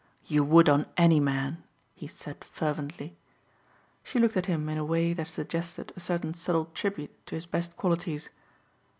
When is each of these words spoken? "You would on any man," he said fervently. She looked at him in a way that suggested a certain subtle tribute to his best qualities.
"You 0.25 0.43
would 0.45 0.67
on 0.67 0.87
any 0.97 1.19
man," 1.19 1.61
he 1.93 2.07
said 2.07 2.43
fervently. 2.43 3.17
She 4.03 4.17
looked 4.17 4.35
at 4.35 4.47
him 4.47 4.67
in 4.67 4.79
a 4.79 4.83
way 4.83 5.13
that 5.13 5.27
suggested 5.27 5.93
a 5.95 5.99
certain 5.99 6.33
subtle 6.33 6.71
tribute 6.73 7.13
to 7.27 7.35
his 7.35 7.45
best 7.45 7.77
qualities. 7.77 8.31